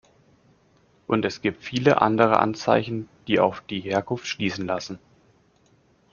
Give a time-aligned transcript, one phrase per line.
[1.05, 4.97] Und es gibt viele andere Anzeichen, die auf die Herkunft schließen lassen.